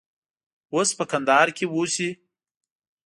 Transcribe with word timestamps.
اوس 0.73 0.89
په 0.97 1.03
کندهار 1.11 1.47
کې 1.57 1.65
اوسي. 1.75 2.09